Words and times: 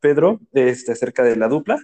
Pedro, 0.00 0.40
este, 0.52 0.92
acerca 0.92 1.22
de 1.22 1.36
la 1.36 1.48
dupla. 1.48 1.78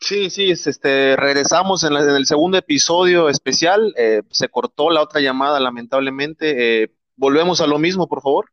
Sí, 0.00 0.30
sí, 0.30 0.50
este, 0.50 1.16
regresamos 1.16 1.82
en, 1.82 1.94
el 1.94 2.26
segundo 2.26 2.56
episodio 2.56 3.28
especial. 3.28 3.94
Eh, 3.96 4.22
se 4.30 4.48
cortó 4.48 4.90
la 4.90 5.02
otra 5.02 5.20
llamada, 5.20 5.58
lamentablemente. 5.58 6.82
Eh, 6.82 6.94
volvemos 7.16 7.60
a 7.60 7.66
lo 7.66 7.78
mismo, 7.78 8.08
por 8.08 8.22
favor. 8.22 8.46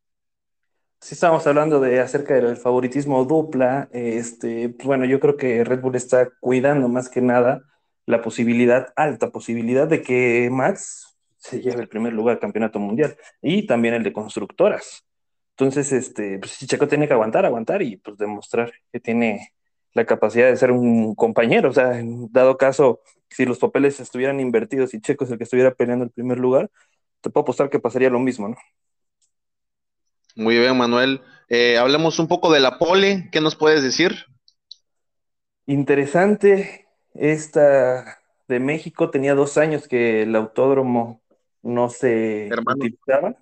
Sí, 1.02 1.14
estábamos 1.14 1.46
hablando 1.46 1.80
de 1.80 2.00
acerca 2.00 2.34
del 2.34 2.58
favoritismo 2.58 3.24
dupla. 3.26 3.90
Este, 3.92 4.76
bueno, 4.84 5.06
yo 5.06 5.20
creo 5.20 5.38
que 5.38 5.64
Red 5.64 5.82
Bull 5.82 5.96
está 5.96 6.30
cuidando 6.40 6.88
más 6.88 7.10
que 7.10 7.22
nada 7.22 7.62
la 8.08 8.22
posibilidad, 8.22 8.88
alta 8.96 9.30
posibilidad, 9.32 9.88
de 9.88 10.02
que 10.02 10.50
Max 10.52 11.16
se 11.38 11.62
lleve 11.62 11.82
el 11.82 11.90
primer 11.90 12.14
lugar 12.14 12.36
del 12.36 12.42
campeonato 12.42 12.80
mundial 12.80 13.16
y 13.42 13.68
también 13.68 13.94
el 13.94 14.04
de 14.04 14.14
constructoras. 14.14 15.06
Entonces, 15.58 15.94
este, 15.94 16.38
pues 16.40 16.58
Checo 16.68 16.88
tiene 16.88 17.08
que 17.08 17.14
aguantar, 17.14 17.46
aguantar 17.46 17.82
y 17.82 17.96
pues 17.96 18.18
demostrar 18.18 18.74
que 18.92 19.00
tiene 19.00 19.54
la 19.94 20.06
capacidad 20.06 20.48
de 20.50 20.58
ser 20.58 20.72
un 20.72 21.16
compañero. 21.16 21.70
O 21.70 21.74
sea, 21.74 21.98
en 21.98 22.30
dado 22.32 22.58
caso, 22.58 23.00
si 23.30 23.46
los 23.46 23.58
papeles 23.58 24.02
estuvieran 24.02 24.42
invertidos 24.42 24.94
y 24.94 25.00
Checo 25.00 25.24
es 25.24 25.32
el 25.32 25.38
que 25.38 25.46
estuviera 25.46 25.74
peleando 25.74 26.04
el 26.04 26.12
primer 26.12 26.40
lugar, 26.40 26.70
te 27.22 27.30
puedo 27.30 27.44
apostar 27.44 27.70
que 27.70 27.80
pasaría 27.80 28.10
lo 28.10 28.20
mismo, 28.20 28.50
¿no? 28.50 28.58
Muy 30.36 30.60
bien, 30.60 30.78
Manuel. 30.78 31.22
Eh, 31.48 31.78
hablemos 31.78 32.20
un 32.20 32.28
poco 32.28 32.52
de 32.52 32.60
la 32.60 32.78
pole. 32.78 33.30
¿Qué 33.32 33.40
nos 33.40 33.56
puedes 33.56 33.82
decir? 33.82 34.26
Interesante. 35.66 36.88
Esta 37.14 38.20
de 38.50 38.60
México 38.60 39.10
tenía 39.10 39.36
dos 39.36 39.58
años 39.58 39.88
que 39.88 40.24
el 40.24 40.36
autódromo 40.36 41.22
no 41.62 41.90
se 41.90 42.50
utilizaba. 42.68 43.38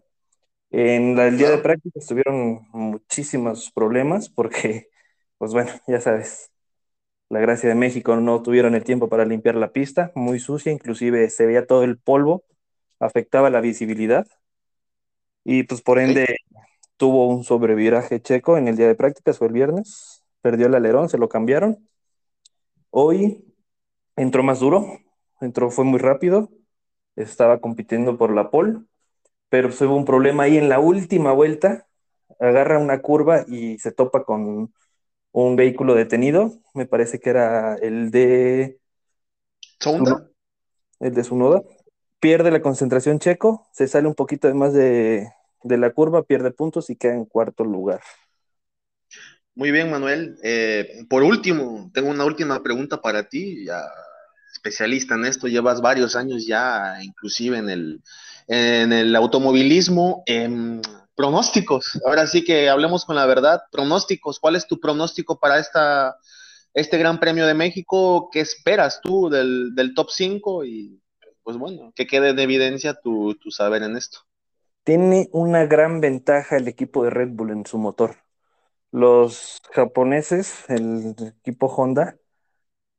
En 0.73 1.19
el 1.19 1.37
día 1.37 1.51
de 1.51 1.59
práctica 1.59 1.99
tuvieron 2.07 2.67
muchísimos 2.71 3.71
problemas 3.71 4.29
porque 4.29 4.89
pues 5.37 5.53
bueno, 5.53 5.71
ya 5.87 6.01
sabes, 6.01 6.51
la 7.29 7.39
gracia 7.39 7.69
de 7.69 7.75
México 7.75 8.15
no 8.17 8.41
tuvieron 8.43 8.75
el 8.75 8.83
tiempo 8.83 9.09
para 9.09 9.25
limpiar 9.25 9.55
la 9.55 9.73
pista, 9.73 10.11
muy 10.15 10.39
sucia, 10.39 10.71
inclusive 10.71 11.29
se 11.29 11.45
veía 11.45 11.67
todo 11.67 11.83
el 11.83 11.99
polvo, 11.99 12.45
afectaba 12.99 13.49
la 13.51 13.61
visibilidad 13.61 14.27
y 15.43 15.63
pues 15.63 15.81
por 15.81 15.99
ende 15.99 16.37
tuvo 16.97 17.27
un 17.27 17.43
sobreviraje 17.43 18.21
checo 18.21 18.57
en 18.57 18.67
el 18.67 18.77
día 18.77 18.87
de 18.87 18.95
prácticas, 18.95 19.37
fue 19.37 19.47
el 19.47 19.53
viernes, 19.53 20.23
perdió 20.41 20.67
el 20.67 20.75
alerón, 20.75 21.09
se 21.09 21.17
lo 21.17 21.29
cambiaron. 21.29 21.87
Hoy 22.91 23.43
entró 24.15 24.43
más 24.43 24.59
duro, 24.59 24.99
entró, 25.41 25.71
fue 25.71 25.85
muy 25.85 25.99
rápido, 25.99 26.49
estaba 27.15 27.59
compitiendo 27.59 28.17
por 28.17 28.33
la 28.33 28.51
pole, 28.51 28.79
pero 29.53 29.69
hubo 29.69 29.95
un 29.95 30.03
problema 30.03 30.43
ahí 30.45 30.57
en 30.57 30.67
la 30.67 30.79
última 30.79 31.31
vuelta, 31.31 31.85
agarra 32.39 32.79
una 32.79 33.03
curva 33.03 33.45
y 33.47 33.77
se 33.77 33.91
topa 33.91 34.23
con 34.23 34.73
un 35.31 35.55
vehículo 35.55 35.93
detenido, 35.93 36.53
me 36.73 36.87
parece 36.87 37.19
que 37.19 37.29
era 37.29 37.75
el 37.75 38.09
de... 38.09 38.79
¿Sonda? 39.79 40.27
El 40.99 41.13
de 41.13 41.23
Sunoda. 41.23 41.61
Pierde 42.19 42.49
la 42.49 42.63
concentración 42.63 43.19
checo, 43.19 43.67
se 43.71 43.87
sale 43.87 44.07
un 44.07 44.15
poquito 44.15 44.51
más 44.55 44.73
de, 44.73 45.29
la 45.61 45.91
curva, 45.91 46.23
pierde 46.23 46.49
puntos 46.49 46.89
y 46.89 46.95
queda 46.95 47.13
en 47.13 47.25
cuarto 47.25 47.63
lugar. 47.63 48.01
Muy 49.53 49.69
bien, 49.69 49.91
Manuel. 49.91 50.35
Eh, 50.41 51.05
por 51.07 51.21
último, 51.21 51.91
tengo 51.93 52.09
una 52.09 52.25
última 52.25 52.63
pregunta 52.63 52.99
para 52.99 53.29
ti, 53.29 53.65
ya 53.65 53.83
especialista 54.63 55.15
en 55.15 55.25
esto, 55.25 55.47
llevas 55.47 55.81
varios 55.81 56.15
años 56.15 56.47
ya, 56.47 56.97
inclusive 57.01 57.57
en 57.57 57.69
el, 57.69 58.01
en 58.47 58.93
el 58.93 59.15
automovilismo. 59.15 60.23
Em, 60.25 60.81
pronósticos. 61.15 62.01
Ahora 62.05 62.25
sí 62.27 62.43
que 62.43 62.69
hablemos 62.69 63.05
con 63.05 63.15
la 63.15 63.25
verdad. 63.25 63.63
Pronósticos. 63.71 64.39
¿Cuál 64.39 64.55
es 64.55 64.65
tu 64.65 64.79
pronóstico 64.79 65.37
para 65.37 65.59
esta, 65.59 66.17
este 66.73 66.97
Gran 66.97 67.19
Premio 67.19 67.45
de 67.45 67.53
México? 67.53 68.29
¿Qué 68.31 68.39
esperas 68.39 69.01
tú 69.01 69.29
del, 69.29 69.93
top 69.95 70.09
5? 70.09 70.65
Y 70.65 71.01
pues 71.43 71.57
bueno, 71.57 71.91
que 71.93 72.07
quede 72.07 72.29
en 72.29 72.39
evidencia 72.39 72.93
tu, 72.93 73.35
tu 73.35 73.51
saber 73.51 73.83
en 73.83 73.97
esto. 73.97 74.19
Tiene 74.85 75.29
una 75.33 75.65
gran 75.65 76.01
ventaja 76.01 76.57
el 76.57 76.67
equipo 76.67 77.03
de 77.03 77.09
Red 77.09 77.29
Bull 77.31 77.51
en 77.51 77.65
su 77.65 77.77
motor. 77.77 78.15
Los 78.91 79.61
japoneses, 79.71 80.65
el 80.69 81.15
equipo 81.39 81.67
Honda, 81.67 82.15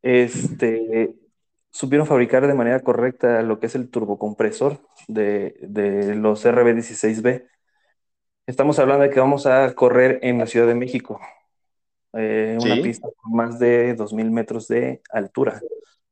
este, 0.03 1.14
supieron 1.74 2.06
fabricar 2.06 2.46
de 2.46 2.54
manera 2.54 2.80
correcta 2.80 3.42
lo 3.42 3.58
que 3.60 3.66
es 3.66 3.74
el 3.74 3.90
turbocompresor 3.90 4.80
de, 5.08 5.56
de 5.60 6.14
los 6.14 6.46
RB16B 6.46 7.44
Estamos 8.46 8.78
hablando 8.78 9.04
de 9.04 9.10
que 9.10 9.20
vamos 9.20 9.46
a 9.46 9.74
correr 9.74 10.18
en 10.22 10.38
la 10.38 10.46
Ciudad 10.46 10.66
de 10.66 10.74
México, 10.74 11.18
eh, 12.12 12.58
una 12.60 12.74
pista 12.82 13.08
con 13.16 13.32
más 13.32 13.58
de 13.58 13.96
2.000 13.96 14.30
metros 14.30 14.68
de 14.68 15.00
altura. 15.10 15.62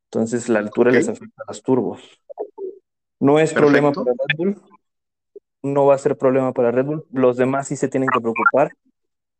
Entonces 0.05 0.49
la 0.49 0.61
altura 0.61 0.91
les 0.91 1.09
afecta 1.11 1.43
a 1.43 1.51
los 1.51 1.63
turbos. 1.63 2.01
No 3.21 3.39
es 3.39 3.53
problema 3.53 3.93
para 3.93 4.13
Red 4.13 4.37
Bull, 4.39 4.63
no 5.63 5.85
va 5.85 5.95
a 5.95 5.99
ser 5.99 6.17
problema 6.17 6.55
para 6.55 6.71
Red 6.71 6.87
Bull. 6.87 7.05
Los 7.13 7.37
demás 7.37 7.69
sí 7.69 7.77
se 7.77 7.89
tienen 7.89 8.09
que 8.09 8.21
preocupar 8.21 8.73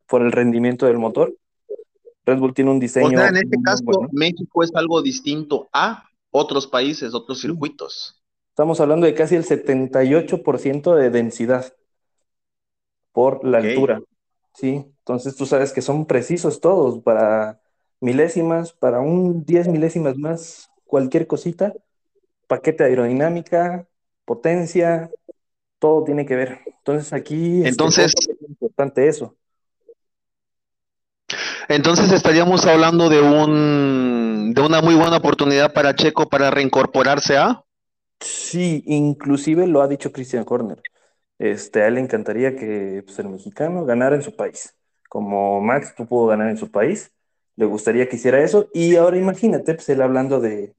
por 0.07 0.21
el 0.21 0.31
rendimiento 0.31 0.85
del 0.85 0.99
motor. 0.99 1.35
Red 2.27 2.37
Bull 2.37 2.53
tiene 2.53 2.69
un 2.69 2.79
diseño. 2.79 3.07
O 3.07 3.09
sea, 3.09 3.29
en 3.29 3.37
este 3.37 3.57
caso, 3.63 3.83
México 4.11 4.61
es 4.63 4.69
algo 4.75 5.01
distinto 5.01 5.67
a 5.73 6.07
otros 6.33 6.67
países, 6.67 7.13
otros 7.13 7.39
circuitos. 7.39 8.21
Estamos 8.49 8.81
hablando 8.81 9.05
de 9.05 9.13
casi 9.13 9.35
el 9.35 9.45
78% 9.45 10.95
de 10.95 11.09
densidad 11.09 11.73
por 13.11 13.45
la 13.45 13.59
altura. 13.59 14.01
Sí, 14.55 14.83
entonces 14.99 15.35
tú 15.35 15.45
sabes 15.45 15.71
que 15.71 15.81
son 15.81 16.05
precisos 16.05 16.59
todos 16.59 17.01
para 17.03 17.61
milésimas, 18.01 18.73
para 18.73 18.99
un 18.99 19.45
10 19.45 19.67
milésimas 19.67 20.17
más, 20.17 20.69
cualquier 20.85 21.27
cosita, 21.27 21.73
paquete 22.47 22.83
aerodinámica, 22.83 23.87
potencia, 24.25 25.09
todo 25.79 26.03
tiene 26.03 26.25
que 26.25 26.35
ver. 26.35 26.59
Entonces 26.65 27.13
aquí 27.13 27.61
entonces, 27.63 28.13
es 28.17 28.49
importante 28.49 29.07
eso. 29.07 29.35
Entonces 31.73 32.11
estaríamos 32.11 32.67
hablando 32.67 33.09
de 33.09 33.19
un 33.19 34.53
de 34.53 34.61
una 34.61 34.79
muy 34.83 34.93
buena 34.93 35.17
oportunidad 35.17 35.73
para 35.73 35.95
Checo 35.95 36.29
para 36.29 36.51
reincorporarse 36.51 37.35
a. 37.37 37.63
Sí, 38.19 38.83
inclusive 38.85 39.65
lo 39.65 39.81
ha 39.81 39.87
dicho 39.87 40.11
Christian 40.11 40.45
Horner. 40.47 40.83
Este, 41.39 41.81
a 41.81 41.87
él 41.87 41.95
le 41.95 42.01
encantaría 42.01 42.55
que 42.55 43.01
pues, 43.03 43.17
el 43.17 43.29
mexicano 43.29 43.85
ganara 43.85 44.15
en 44.15 44.21
su 44.21 44.35
país. 44.35 44.77
Como 45.09 45.61
Max 45.61 45.95
tú 45.97 46.07
pudo 46.07 46.27
ganar 46.27 46.49
en 46.49 46.57
su 46.57 46.69
país, 46.69 47.11
le 47.55 47.65
gustaría 47.65 48.07
que 48.07 48.17
hiciera 48.17 48.43
eso. 48.43 48.69
Y 48.71 48.95
ahora 48.95 49.17
imagínate, 49.17 49.73
pues 49.73 49.89
él 49.89 50.03
hablando 50.03 50.39
de, 50.39 50.75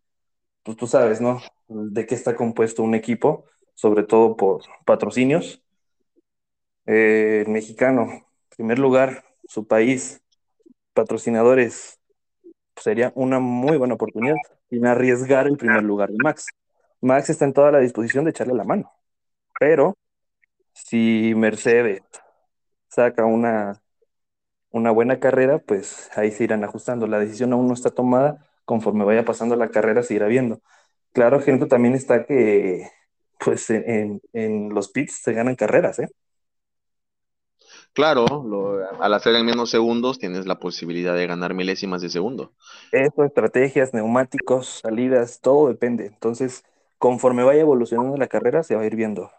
pues 0.63 0.77
tú 0.77 0.87
sabes, 0.87 1.21
¿no? 1.21 1.43
De 1.69 2.07
qué 2.07 2.15
está 2.15 2.37
compuesto 2.37 2.85
un 2.85 2.95
equipo, 2.95 3.47
sobre 3.75 4.05
todo 4.05 4.37
por 4.37 4.63
patrocinios. 4.85 5.61
Eh, 6.87 7.43
el 7.47 7.53
mexicano, 7.53 8.29
primer 8.57 8.79
lugar, 8.79 9.25
su 9.49 9.67
país, 9.67 10.24
patrocinadores, 10.95 11.99
sería 12.77 13.13
una 13.15 13.41
muy 13.41 13.77
buena 13.77 13.95
oportunidad 13.95 14.37
sin 14.71 14.87
arriesgar 14.87 15.47
el 15.47 15.57
primer 15.57 15.83
lugar 15.83 16.11
de 16.11 16.17
Max. 16.23 16.47
Max 17.01 17.31
está 17.31 17.45
en 17.45 17.53
toda 17.53 17.73
la 17.73 17.81
disposición 17.81 18.25
de 18.25 18.31
echarle 18.31 18.55
la 18.55 18.65
mano, 18.65 18.93
pero 19.61 19.97
si 20.73 21.35
Mercedes 21.37 22.03
saca 22.89 23.25
una, 23.25 23.83
una 24.71 24.91
buena 24.91 25.21
carrera, 25.21 25.59
pues 25.59 26.11
ahí 26.17 26.31
se 26.31 26.45
irán 26.45 26.65
ajustando. 26.65 27.07
La 27.07 27.19
decisión 27.21 27.53
aún 27.53 27.69
no 27.69 27.75
está 27.75 27.91
tomada, 27.91 28.47
conforme 28.65 29.05
vaya 29.05 29.25
pasando 29.25 29.57
la 29.57 29.71
carrera 29.71 30.03
se 30.03 30.15
irá 30.15 30.27
viendo. 30.27 30.61
Claro, 31.13 31.41
gente, 31.41 31.67
también 31.67 31.95
está 31.95 32.27
que 32.27 32.89
pues 33.39 33.71
en, 33.71 34.21
los 34.71 34.91
pits 34.91 35.21
se 35.23 35.33
ganan 35.33 35.57
carreras, 35.57 35.99
¿eh? 35.99 36.09
Claro, 37.95 38.27
al 39.01 39.15
hacer 39.15 39.37
en 39.37 39.47
menos 39.47 39.71
segundos 39.71 40.19
tienes 40.19 40.47
la 40.47 40.59
posibilidad 40.59 41.15
de 41.15 41.29
ganar 41.29 41.55
milésimas 41.55 42.03
de 42.03 42.11
segundo. 42.11 42.53
Eso, 42.91 43.25
estrategias, 43.25 43.95
neumáticos, 43.95 44.81
salidas, 44.83 45.41
todo 45.41 45.69
depende. 45.69 46.07
Entonces, 46.07 46.65
conforme 46.99 47.45
vaya 47.45 47.61
evolucionando 47.61 48.17
la 48.17 48.27
carrera, 48.27 48.65
se 48.65 48.75
va 48.75 48.83
a 48.83 48.87
ir 48.87 48.97
viendo. 48.97 49.31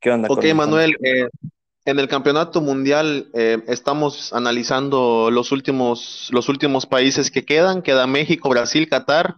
¿Qué 0.00 0.12
onda? 0.12 0.28
Ok, 0.30 0.44
Manuel, 0.54 0.96
eh, 1.02 1.28
en 1.84 1.98
el 1.98 2.06
campeonato 2.06 2.60
mundial 2.60 3.28
eh, 3.34 3.58
estamos 3.66 4.32
analizando 4.32 5.28
los 5.32 5.50
últimos, 5.50 6.28
los 6.30 6.48
últimos 6.48 6.86
países 6.86 7.32
que 7.32 7.44
quedan. 7.44 7.82
Queda 7.82 8.06
México, 8.06 8.48
Brasil, 8.48 8.88
Qatar, 8.88 9.36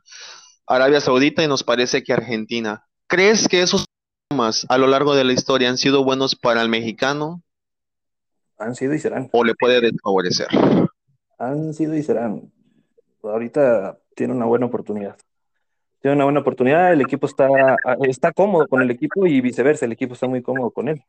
Arabia 0.67 1.01
Saudita 1.01 1.43
y 1.43 1.49
nos 1.49 1.65
parece 1.65 2.05
que 2.05 2.13
Argentina. 2.13 2.85
¿Crees 3.07 3.49
que 3.49 3.63
esos 3.63 3.87
temas 4.29 4.67
a 4.69 4.77
lo 4.77 4.87
largo 4.87 5.15
de 5.15 5.25
la 5.25 5.33
historia 5.33 5.71
han 5.71 5.79
sido 5.79 6.05
buenos 6.05 6.37
para 6.37 6.61
el 6.61 6.69
mexicano? 6.69 7.43
Han 8.59 8.75
sido 8.75 8.95
y 8.95 8.99
serán. 8.99 9.29
¿O 9.33 9.45
le 9.45 9.55
puede 9.55 9.81
desfavorecer? 9.81 10.49
Han 11.39 11.75
sido 11.75 11.95
y 11.95 12.03
serán. 12.03 12.51
Ahorita 13.23 13.99
tiene 14.15 14.33
una 14.33 14.47
buena 14.47 14.67
oportunidad 14.67 15.17
tiene 16.07 16.17
una 16.17 16.25
buena 16.25 16.41
oportunidad, 16.41 16.93
el 16.93 17.01
equipo 17.01 17.27
está, 17.27 17.49
está 18.03 18.31
cómodo 18.31 18.69
con 18.69 18.81
el 18.81 18.93
equipo 18.93 19.27
y 19.27 19.41
viceversa, 19.41 19.87
el 19.87 19.93
equipo 19.93 20.15
está 20.15 20.29
muy 20.29 20.41
cómodo 20.41 20.71
con 20.71 20.89
él. 20.89 21.03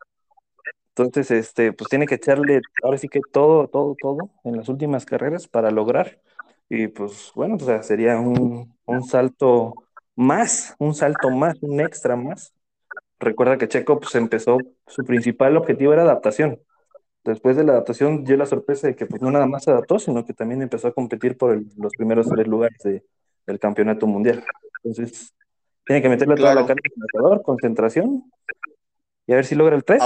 Entonces, 0.95 1.29
este, 1.29 1.73
pues 1.73 1.87
tiene 1.89 2.07
que 2.07 2.15
echarle 2.15 2.61
ahora 2.81 2.97
sí 2.97 3.07
que 3.07 3.19
todo, 3.31 3.67
todo, 3.67 3.95
todo 4.01 4.31
en 4.43 4.57
las 4.57 4.69
últimas 4.69 5.05
carreras 5.05 5.47
para 5.47 5.69
lograr. 5.69 6.19
Y 6.67 6.87
pues 6.87 7.31
bueno, 7.35 7.57
pues 7.57 7.85
sería 7.85 8.19
un, 8.19 8.75
un 8.85 9.03
salto 9.03 9.75
más, 10.15 10.75
un 10.79 10.95
salto 10.95 11.29
más, 11.29 11.61
un 11.61 11.79
extra 11.79 12.15
más. 12.15 12.55
Recuerda 13.19 13.57
que 13.59 13.67
Checo 13.67 13.99
pues 13.99 14.15
empezó, 14.15 14.57
su 14.87 15.03
principal 15.03 15.57
objetivo 15.57 15.93
era 15.93 16.01
adaptación. 16.01 16.59
Después 17.27 17.57
de 17.57 17.65
la 17.65 17.73
adaptación 17.73 18.23
dio 18.23 18.37
la 18.37 18.45
sorpresa 18.45 18.87
de 18.87 18.95
que 18.95 19.05
pues 19.05 19.21
no 19.21 19.29
nada 19.29 19.45
más 19.45 19.65
se 19.65 19.71
adaptó, 19.71 19.99
sino 19.99 20.25
que 20.25 20.33
también 20.33 20.61
empezó 20.61 20.87
a 20.87 20.93
competir 20.93 21.37
por 21.37 21.61
los 21.77 21.93
primeros 21.93 22.27
tres 22.29 22.47
lugares 22.47 22.81
del 22.81 23.59
campeonato 23.59 24.07
mundial. 24.07 24.45
Entonces, 24.83 25.33
tiene 25.85 26.01
que 26.01 26.09
meterle 26.09 26.35
toda 26.35 26.55
la 26.55 26.65
carga 26.65 26.81
al 27.31 27.41
concentración 27.41 28.31
y 29.25 29.33
a 29.33 29.35
ver 29.35 29.45
si 29.45 29.55
logra 29.55 29.75
el 29.75 29.83
3. 29.83 30.01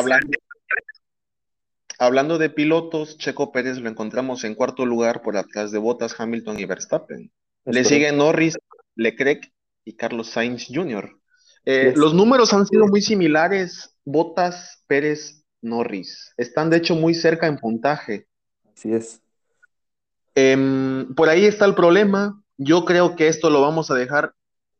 Hablando, 2.00 2.40
de 2.40 2.50
pilotos, 2.50 3.20
Checo 3.20 3.52
Pérez 3.52 3.78
lo 3.78 3.88
encontramos 3.88 4.44
en 4.44 4.56
cuarto 4.56 4.88
lugar 4.88 5.22
por 5.22 5.38
atrás 5.38 5.72
de 5.72 5.78
Bottas, 5.78 6.20
Hamilton 6.20 6.60
y 6.60 6.66
Verstappen. 6.66 7.32
Le 7.66 7.84
siguen 7.84 8.18
Norris, 8.18 8.58
Leclerc 8.96 9.52
y 9.86 9.96
Carlos 9.96 10.30
Sainz 10.30 10.66
Jr. 10.74 11.16
Eh, 11.66 11.94
los 11.96 12.16
números 12.16 12.54
han 12.54 12.66
sido 12.66 12.88
muy 12.88 13.02
similares, 13.02 13.96
Bottas, 14.04 14.84
Pérez, 14.88 15.41
Norris. 15.62 16.34
Están 16.38 16.70
de 16.70 16.78
hecho 16.78 16.96
muy 16.96 17.14
cerca 17.14 17.48
en 17.48 17.58
puntaje. 17.58 18.28
Así 18.76 18.94
es. 18.94 19.22
Em, 20.36 21.14
por 21.16 21.30
ahí 21.30 21.46
está 21.46 21.66
el 21.66 21.76
problema. 21.76 22.42
Yo 22.58 22.86
creo 22.86 23.16
que 23.16 23.28
esto 23.28 23.50
lo 23.50 23.62
vamos 23.62 23.92
a 23.92 23.96
dejar 23.96 24.34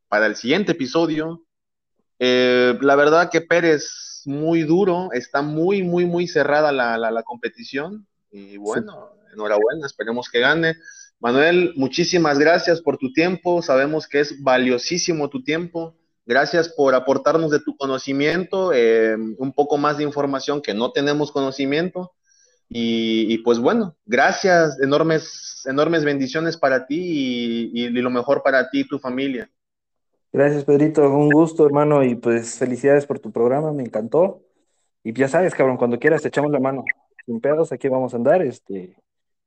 para 0.08 0.26
el 0.26 0.36
siguiente 0.36 0.74
episodio. 0.74 1.46
Eh, 2.20 2.78
la 2.82 2.96
verdad 2.96 3.30
que 3.32 3.42
Pérez 3.42 4.22
muy 4.26 4.64
duro, 4.64 5.10
está 5.14 5.42
muy, 5.42 5.84
muy, 5.84 6.06
muy 6.06 6.28
cerrada 6.28 6.72
la, 6.72 6.98
la, 6.98 7.24
competición. 7.24 8.08
Y 8.32 8.58
bueno, 8.58 9.16
enhorabuena, 9.34 9.86
esperemos 9.86 10.30
que 10.30 10.40
gane. 10.40 10.76
Manuel, 11.20 11.74
muchísimas 11.76 12.40
gracias 12.40 12.82
por 12.82 12.98
tu 12.98 13.14
tiempo, 13.14 13.62
sabemos 13.62 14.08
que 14.08 14.20
es 14.20 14.42
valiosísimo 14.42 15.30
tu 15.30 15.44
tiempo. 15.44 15.96
Gracias 16.26 16.70
por 16.70 16.94
aportarnos 16.94 17.52
de 17.52 17.60
tu 17.60 17.76
conocimiento, 17.76 18.72
eh, 18.74 19.16
un 19.16 19.54
poco 19.54 19.78
más 19.78 19.98
de 19.98 20.04
información 20.04 20.62
que 20.62 20.74
no 20.74 20.92
tenemos 20.92 21.32
conocimiento. 21.32 22.12
Y, 22.74 23.40
pues 23.40 23.60
bueno, 23.60 23.98
gracias, 24.06 24.80
enormes, 24.82 25.64
enormes 25.66 26.06
bendiciones 26.06 26.56
para 26.56 26.86
ti 26.86 27.70
y, 27.74 27.90
lo 27.90 28.10
mejor 28.10 28.44
para 28.44 28.70
ti 28.70 28.82
y 28.82 28.88
tu 28.88 28.98
familia. 28.98 29.52
Gracias, 30.32 30.64
Pedrito. 30.64 31.02
Un 31.10 31.30
gusto, 31.30 31.66
hermano, 31.66 32.02
y 32.02 32.16
pues 32.16 32.58
felicidades 32.58 33.06
por 33.06 33.20
tu 33.20 33.30
programa, 33.30 33.74
me 33.74 33.84
encantó. 33.84 34.42
Y 35.04 35.12
ya 35.12 35.28
sabes, 35.28 35.54
cabrón, 35.54 35.76
cuando 35.76 36.00
quieras 36.00 36.22
te 36.22 36.30
echamos 36.30 36.50
la 36.52 36.62
mano. 36.62 36.86
Sin 37.26 37.42
pedos, 37.42 37.74
aquí 37.74 37.90
vamos 37.90 38.14
a 38.14 38.18
andar. 38.18 38.42
Este, 38.42 38.96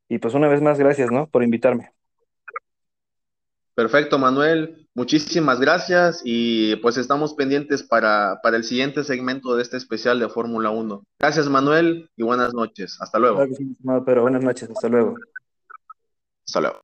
y 0.06 0.18
pues 0.18 0.34
una 0.34 0.48
vez 0.48 0.60
más, 0.60 0.78
gracias, 0.78 1.10
¿no? 1.10 1.26
Por 1.26 1.42
invitarme. 1.42 1.92
Perfecto, 3.74 4.18
Manuel. 4.18 4.88
Muchísimas 4.94 5.58
gracias 5.58 6.22
y 6.24 6.76
pues 6.76 6.96
estamos 6.96 7.34
pendientes 7.34 7.82
para, 7.82 8.38
para 8.42 8.56
el 8.56 8.62
siguiente 8.62 9.02
segmento 9.02 9.56
de 9.56 9.62
este 9.62 9.76
especial 9.76 10.20
de 10.20 10.28
Fórmula 10.28 10.70
1. 10.70 11.04
Gracias, 11.18 11.48
Manuel, 11.48 12.08
y 12.16 12.22
buenas 12.22 12.54
noches. 12.54 12.96
Hasta 13.00 13.18
luego. 13.18 13.44
pero 14.06 14.22
buenas 14.22 14.44
noches. 14.44 14.70
Hasta 14.70 14.88
luego. 14.88 15.16
Hasta 16.46 16.60
luego. 16.60 16.83